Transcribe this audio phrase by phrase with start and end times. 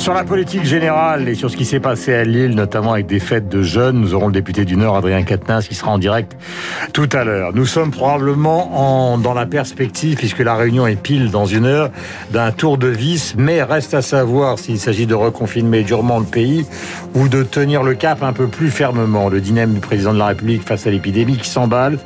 [0.00, 3.20] Sur la politique générale et sur ce qui s'est passé à Lille, notamment avec des
[3.20, 6.38] fêtes de jeunes, nous aurons le député du Nord, Adrien Quatennens, qui sera en direct
[6.94, 7.50] tout à l'heure.
[7.52, 11.90] Nous sommes probablement en, dans la perspective, puisque la réunion est pile dans une heure,
[12.30, 16.64] d'un tour de vis, mais reste à savoir s'il s'agit de reconfiner durement le pays
[17.14, 19.28] ou de tenir le cap un peu plus fermement.
[19.28, 21.98] Le dynamisme du président de la République face à l'épidémie qui s'emballe.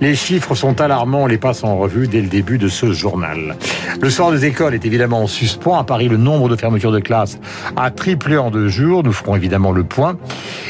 [0.00, 3.56] Les chiffres sont alarmants, on les passe en revue dès le début de ce journal.
[4.00, 5.76] Le sort des écoles est évidemment en suspens.
[5.76, 7.39] À Paris, le nombre de fermetures de classes
[7.76, 9.02] a triplé en deux jours.
[9.02, 10.16] Nous ferons évidemment le point.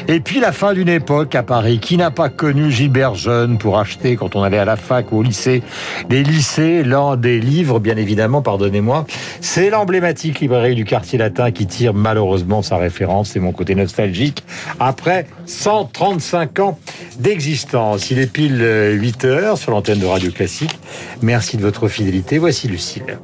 [0.09, 1.79] Et puis la fin d'une époque à Paris.
[1.81, 5.19] Qui n'a pas connu Gilbert Jeune pour acheter, quand on allait à la fac ou
[5.19, 5.63] au lycée,
[6.09, 9.07] des lycées, l'un des livres, bien évidemment, pardonnez-moi.
[9.41, 13.31] C'est l'emblématique librairie du quartier latin qui tire malheureusement sa référence.
[13.31, 14.45] C'est mon côté nostalgique.
[14.79, 16.79] Après 135 ans
[17.19, 18.11] d'existence.
[18.11, 20.79] Il est pile 8 heures sur l'antenne de Radio Classique.
[21.23, 22.39] Merci de votre fidélité.
[22.39, 23.19] Voici Lucille.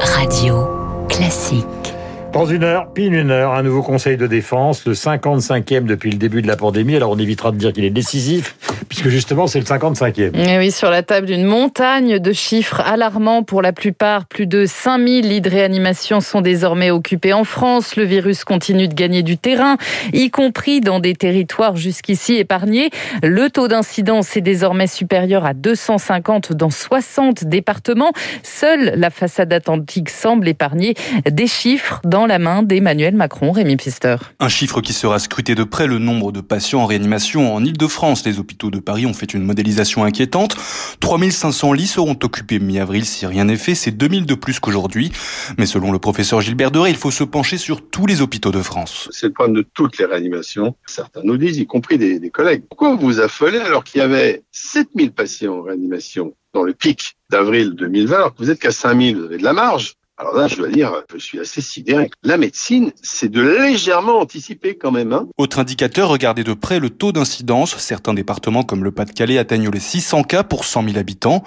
[0.00, 0.68] Radio
[1.08, 1.97] Classique.
[2.32, 6.18] Dans une heure, pile une heure, un nouveau conseil de défense, le 55e depuis le
[6.18, 6.94] début de la pandémie.
[6.94, 8.54] Alors on évitera de dire qu'il est décisif,
[8.88, 10.36] puisque justement c'est le 55e.
[10.36, 14.26] Et oui, sur la table d'une montagne de chiffres alarmants pour la plupart.
[14.26, 17.96] Plus de 5000 lits de réanimation sont désormais occupés en France.
[17.96, 19.76] Le virus continue de gagner du terrain,
[20.12, 22.90] y compris dans des territoires jusqu'ici épargnés.
[23.22, 28.12] Le taux d'incidence est désormais supérieur à 250 dans 60 départements.
[28.42, 30.94] Seule la façade atlantique semble épargnée.
[31.28, 34.16] Des chiffres dans la main d'Emmanuel Macron, Rémi Pister.
[34.40, 38.24] Un chiffre qui sera scruté de près, le nombre de patients en réanimation en Ile-de-France.
[38.24, 40.56] Les hôpitaux de Paris ont fait une modélisation inquiétante.
[41.00, 43.74] 3500 lits seront occupés mi-avril si rien n'est fait.
[43.74, 45.12] C'est 2000 de plus qu'aujourd'hui.
[45.58, 48.62] Mais selon le professeur Gilbert Deray, il faut se pencher sur tous les hôpitaux de
[48.62, 49.08] France.
[49.12, 50.74] C'est le problème de toutes les réanimations.
[50.86, 54.02] Certains nous disent, y compris des, des collègues, pourquoi vous vous affolez alors qu'il y
[54.02, 58.70] avait 7000 patients en réanimation dans le pic d'avril 2020 alors que vous êtes qu'à
[58.70, 59.94] 5000, vous avez de la marge.
[60.20, 62.10] Alors là, je dois dire, je suis assez sidéré.
[62.24, 65.12] La médecine, c'est de légèrement anticiper quand même.
[65.12, 65.28] Hein.
[65.38, 67.76] Autre indicateur, regardez de près le taux d'incidence.
[67.78, 71.44] Certains départements comme le Pas-de-Calais atteignent les 600 cas pour 100 000 habitants.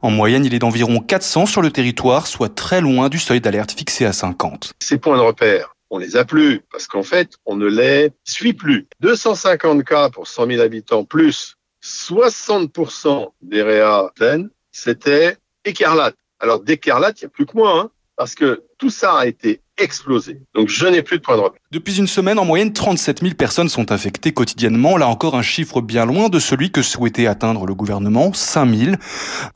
[0.00, 3.72] En moyenne, il est d'environ 400 sur le territoire, soit très loin du seuil d'alerte
[3.72, 4.72] fixé à 50.
[4.80, 8.54] Ces points de repère, on les a plus parce qu'en fait, on ne les suit
[8.54, 8.86] plus.
[9.00, 15.36] 250 cas pour 100 000 habitants plus 60% des réa pleines, c'était
[15.66, 16.16] écarlate.
[16.40, 17.80] Alors d'écarlate, il n'y a plus que moi.
[17.80, 20.40] Hein parce que tout ça a été explosé.
[20.54, 21.60] Donc je n'ai plus de point de repère.
[21.72, 24.96] Depuis une semaine, en moyenne, 37 000 personnes sont infectées quotidiennement.
[24.96, 28.96] Là encore, un chiffre bien loin de celui que souhaitait atteindre le gouvernement, 5 000.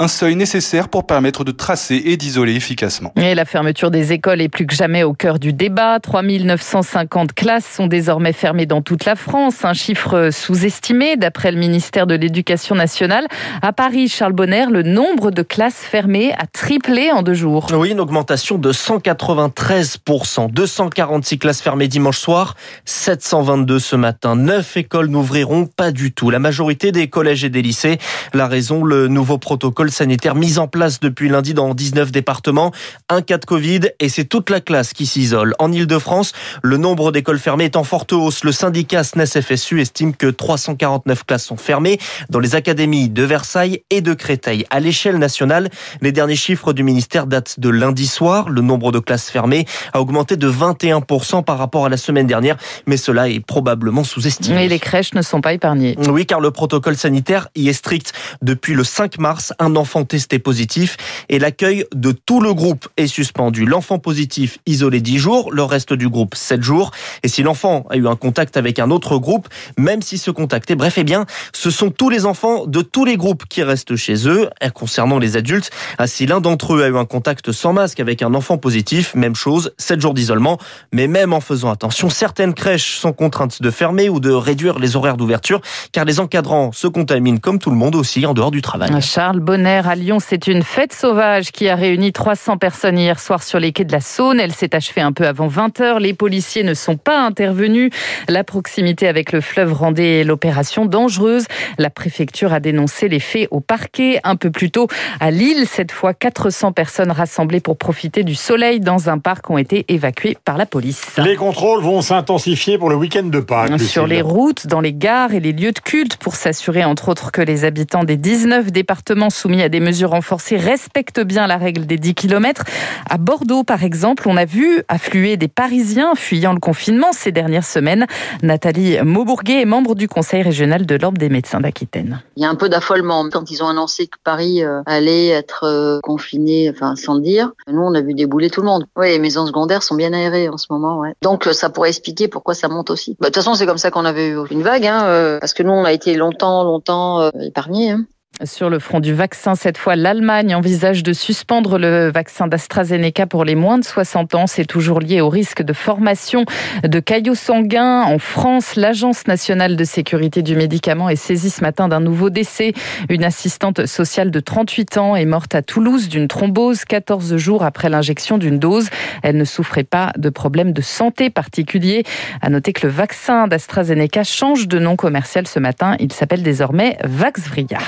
[0.00, 3.12] Un seuil nécessaire pour permettre de tracer et d'isoler efficacement.
[3.17, 6.00] Et la fermeture des écoles est plus que jamais au cœur du débat.
[6.00, 9.65] 3 950 classes sont désormais fermées dans toute la France.
[9.65, 13.28] Un chiffre sous-estimé d'après le ministère de l'Éducation nationale.
[13.62, 17.69] À Paris, Charles Bonner, le nombre de classes fermées a triplé en deux jours.
[17.72, 18.72] Oui, une augmentation de
[19.19, 24.37] 193% 246 classes fermées dimanche soir, 722 ce matin.
[24.37, 26.31] Neuf écoles n'ouvriront pas du tout.
[26.31, 27.99] La majorité des collèges et des lycées.
[28.33, 32.73] La raison, le nouveau protocole sanitaire mis en place depuis lundi dans 19 départements.
[33.09, 35.55] Un cas de Covid et c'est toute la classe qui s'isole.
[35.59, 38.45] En Ile-de-France, le nombre d'écoles fermées est en forte hausse.
[38.45, 41.99] Le syndicat SNES-FSU estime que 349 classes sont fermées
[42.31, 44.65] dans les académies de Versailles et de Créteil.
[44.71, 48.49] À l'échelle nationale, les derniers chiffres du ministère datent de lundi soir.
[48.49, 52.57] Le nombre de classes fermées a augmenté de 21% par rapport à la semaine dernière,
[52.87, 54.65] mais cela est probablement sous-estimé.
[54.65, 55.97] Et les crèches ne sont pas épargnées.
[56.09, 58.13] Oui, car le protocole sanitaire y est strict.
[58.43, 60.97] Depuis le 5 mars, un enfant testé positif
[61.29, 63.65] et l'accueil de tout le groupe est suspendu.
[63.65, 66.91] L'enfant positif isolé 10 jours, le reste du groupe 7 jours.
[67.23, 70.71] Et si l'enfant a eu un contact avec un autre groupe, même si ce contact
[70.71, 73.97] est bref, eh bien, ce sont tous les enfants de tous les groupes qui restent
[73.97, 74.49] chez eux.
[74.75, 78.23] Concernant les adultes, ah, si l'un d'entre eux a eu un contact sans masque avec
[78.23, 80.58] un enfant positif, même chose, 7 jours d'isolement.
[80.93, 84.96] Mais même en faisant attention, certaines crèches sont contraintes de fermer ou de réduire les
[84.96, 85.61] horaires d'ouverture
[85.93, 88.90] car les encadrants se contaminent comme tout le monde aussi en dehors du travail.
[89.00, 93.43] Charles Bonner à Lyon, c'est une fête sauvage qui a réuni 300 personnes hier soir
[93.43, 94.40] sur les quais de la Saône.
[94.40, 95.99] Elle s'est achevée un peu avant 20h.
[95.99, 97.91] Les policiers ne sont pas intervenus.
[98.29, 101.46] La proximité avec le fleuve rendait l'opération dangereuse.
[101.79, 104.88] La préfecture a dénoncé les faits au parquet un peu plus tôt
[105.20, 105.67] à Lille.
[105.67, 110.37] Cette fois, 400 personnes rassemblées pour profiter du soleil Dans un parc ont été évacués
[110.45, 111.05] par la police.
[111.19, 113.81] Les contrôles vont s'intensifier pour le week-end de Pâques.
[113.81, 117.33] Sur les routes, dans les gares et les lieux de culte pour s'assurer entre autres
[117.33, 121.87] que les habitants des 19 départements soumis à des mesures renforcées respectent bien la règle
[121.87, 122.65] des 10 km.
[123.09, 127.65] À Bordeaux, par exemple, on a vu affluer des Parisiens fuyant le confinement ces dernières
[127.65, 128.07] semaines.
[128.43, 132.23] Nathalie Maubourguet est membre du conseil régional de l'Ordre des médecins d'Aquitaine.
[132.37, 135.65] Il y a un peu d'affolement quand ils ont annoncé que Paris euh, allait être
[135.65, 137.53] euh, confiné, enfin sans le dire.
[137.71, 138.68] Nous, on a vu débouler tout le monde.
[138.97, 140.99] Oui, les maisons secondaires sont bien aérées en ce moment.
[140.99, 141.15] Ouais.
[141.23, 143.17] Donc ça pourrait expliquer pourquoi ça monte aussi.
[143.20, 145.55] Bah, de toute façon, c'est comme ça qu'on avait eu une vague, hein, euh, parce
[145.55, 147.91] que nous, on a été longtemps, longtemps épargnés.
[147.91, 148.05] Hein.
[148.44, 153.44] Sur le front du vaccin, cette fois, l'Allemagne envisage de suspendre le vaccin d'AstraZeneca pour
[153.44, 154.46] les moins de 60 ans.
[154.46, 156.44] C'est toujours lié au risque de formation
[156.85, 158.02] de caillots sanguins.
[158.02, 162.75] En France, l'Agence nationale de sécurité du médicament est saisie ce matin d'un nouveau décès.
[163.08, 167.88] Une assistante sociale de 38 ans est morte à Toulouse d'une thrombose 14 jours après
[167.88, 168.88] l'injection d'une dose.
[169.25, 172.05] Elle ne souffrait pas de problèmes de santé particuliers.
[172.41, 175.96] À noter que le vaccin d'AstraZeneca change de nom commercial ce matin.
[175.99, 177.79] Il s'appelle désormais Vaxvria.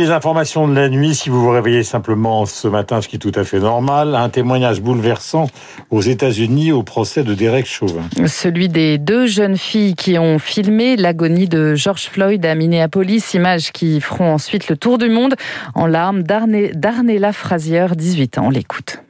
[0.00, 3.18] Les informations de la nuit, si vous vous réveillez simplement ce matin, ce qui est
[3.18, 5.48] tout à fait normal, un témoignage bouleversant
[5.90, 8.04] aux États-Unis au procès de Derek Chauvin.
[8.26, 13.72] Celui des deux jeunes filles qui ont filmé l'agonie de George Floyd à Minneapolis, images
[13.72, 15.34] qui feront ensuite le tour du monde
[15.74, 18.46] en larmes d'Arnella Frazier, 18 ans.
[18.46, 19.02] On l'écoute.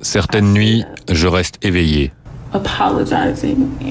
[0.00, 2.12] Certaines nuits, je reste éveillé.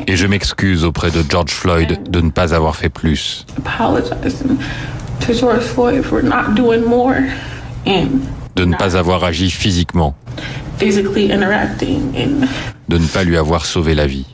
[0.07, 3.45] Et je m'excuse auprès de George Floyd de ne pas avoir fait plus
[8.55, 10.15] de ne pas avoir agi physiquement,
[12.89, 14.25] de ne pas lui avoir sauvé la vie.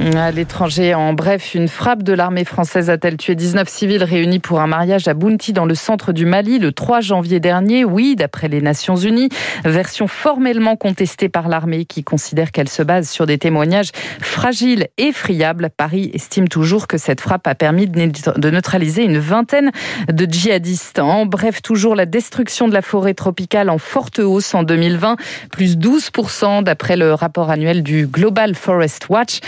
[0.00, 4.60] À l'étranger, en bref, une frappe de l'armée française a-t-elle tué 19 civils réunis pour
[4.60, 7.84] un mariage à Bounty dans le centre du Mali le 3 janvier dernier?
[7.84, 9.28] Oui, d'après les Nations Unies.
[9.66, 13.90] Version formellement contestée par l'armée qui considère qu'elle se base sur des témoignages
[14.22, 15.68] fragiles et friables.
[15.76, 19.70] Paris estime toujours que cette frappe a permis de neutraliser une vingtaine
[20.10, 20.98] de djihadistes.
[20.98, 25.16] En bref, toujours la destruction de la forêt tropicale en forte hausse en 2020,
[25.52, 29.40] plus 12% d'après le rapport annuel du Global Forest Watch.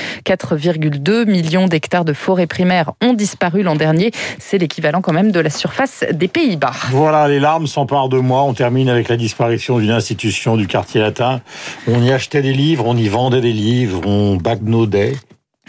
[0.43, 4.11] 4,2 millions d'hectares de forêts primaires ont disparu l'an dernier.
[4.39, 6.73] C'est l'équivalent quand même de la surface des Pays-Bas.
[6.91, 8.43] Voilà, les larmes s'emparent de moi.
[8.43, 11.41] On termine avec la disparition d'une institution du quartier latin.
[11.87, 15.15] On y achetait des livres, on y vendait des livres, on bagnodait.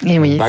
[0.05, 0.39] Et oui,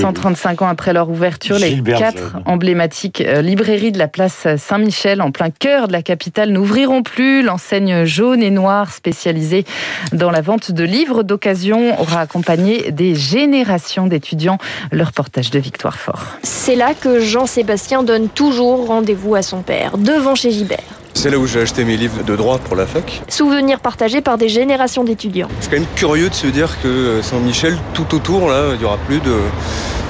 [0.00, 5.30] 135 ans après leur ouverture, les quatre emblématiques euh, librairies de la place Saint-Michel, en
[5.30, 7.42] plein cœur de la capitale, n'ouvriront plus.
[7.42, 9.64] L'enseigne jaune et noire spécialisée
[10.12, 14.58] dans la vente de livres d'occasion aura accompagné des générations d'étudiants.
[14.90, 16.26] Le reportage de Victoire Fort.
[16.42, 20.82] C'est là que Jean-Sébastien donne toujours rendez-vous à son père, devant chez Gibert.
[21.16, 23.22] C'est là où j'ai acheté mes livres de droit pour la fac.
[23.28, 25.48] Souvenir partagé par des générations d'étudiants.
[25.60, 28.98] C'est quand même curieux de se dire que Saint-Michel, tout autour, là, il n'y aura
[28.98, 29.34] plus de,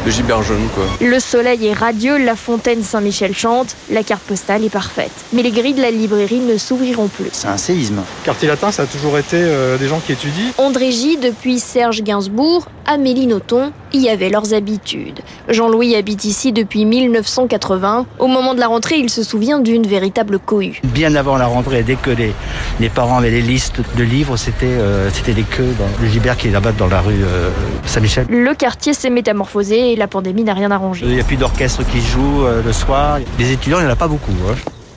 [0.04, 0.66] de gibert jaune.
[0.74, 0.84] Quoi.
[1.00, 5.12] Le soleil est radieux, la fontaine Saint-Michel chante, la carte postale est parfaite.
[5.32, 7.28] Mais les grilles de la librairie ne s'ouvriront plus.
[7.30, 8.02] C'est un séisme.
[8.24, 10.50] Quartier latin, ça a toujours été euh, des gens qui étudient.
[10.58, 15.20] André J, depuis Serge Gainsbourg, Amélie Nothomb y avaient leurs habitudes.
[15.48, 18.06] Jean-Louis habite ici depuis 1980.
[18.18, 20.80] Au moment de la rentrée, il se souvient d'une véritable cohue.
[20.84, 22.32] Bien avant la rentrée, dès que les,
[22.80, 26.36] les parents avaient les listes de livres, c'était euh, c'était des queues dans le Gibert
[26.36, 27.50] qui est là-bas dans la rue euh,
[27.84, 28.26] Saint-Michel.
[28.28, 31.06] Le quartier s'est métamorphosé et la pandémie n'a rien arrangé.
[31.06, 33.18] Il n'y a plus d'orchestre qui joue euh, le soir.
[33.38, 34.32] Les étudiants, il n'y en a pas beaucoup.
[34.48, 34.54] Hein.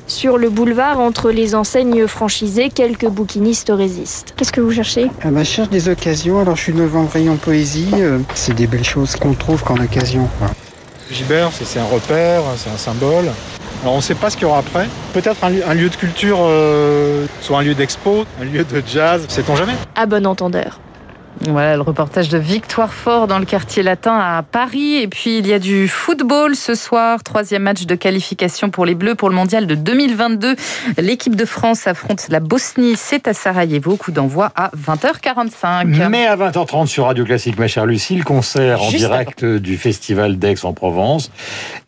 [0.10, 4.34] Sur le boulevard, entre les enseignes franchisées, quelques bouquinistes résistent.
[4.36, 5.06] Qu'est-ce que vous cherchez?
[5.22, 6.40] Ah bah, Je cherche des occasions.
[6.40, 7.92] Alors, je suis devant le rayon poésie.
[7.94, 10.28] Euh, c'est des belles choses qu'on trouve qu'en occasion.
[11.12, 13.26] Gibert, c'est un repère, c'est un symbole.
[13.82, 14.88] Alors on ne sait pas ce qu'il y aura après.
[15.14, 19.56] Peut-être un, lieu de culture, euh, soit un lieu d'expo, un lieu de jazz, sait-on
[19.56, 19.76] jamais?
[19.96, 20.80] À bon entendeur.
[21.42, 24.98] Voilà le reportage de Victoire Fort dans le quartier latin à Paris.
[24.98, 28.96] Et puis il y a du football ce soir, troisième match de qualification pour les
[28.96, 30.56] Bleus pour le mondial de 2022.
[30.98, 36.10] L'équipe de France affronte la Bosnie, c'est à Sarajevo, coup d'envoi à 20h45.
[36.10, 40.38] Mais à 20h30 sur Radio Classique, ma chère Lucie, le concert en direct du Festival
[40.38, 41.32] d'Aix-en-Provence.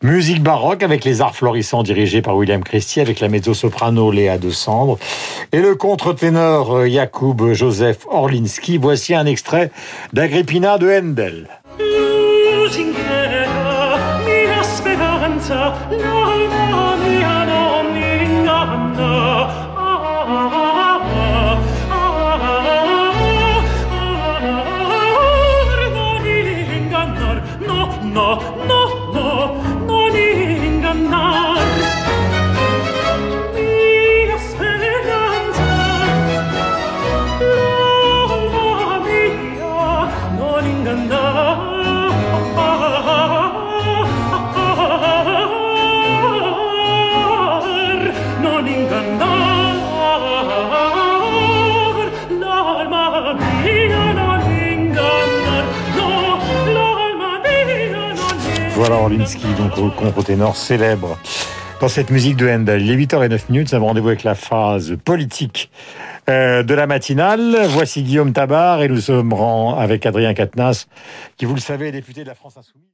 [0.01, 4.49] Musique baroque avec les arts florissants dirigés par William Christie, avec la mezzo-soprano Léa de
[4.49, 4.97] Cendre
[5.51, 8.77] et le contre-ténor euh, Jakub Joseph Orlinski.
[8.77, 9.71] Voici un extrait
[10.13, 11.47] d'Agrippina de Handel.
[58.83, 61.19] Voilà Orlinski, donc contre-ténor célèbre
[61.81, 62.81] dans cette musique de Handel.
[62.81, 65.69] Il est 8h09 minutes, nous avons rendez-vous avec la phase politique
[66.31, 67.67] euh, de la matinale.
[67.67, 69.33] Voici Guillaume Tabar et nous sommes
[69.77, 70.87] avec Adrien Quatennens,
[71.37, 72.87] qui, vous le savez, est député de la France Insoumise.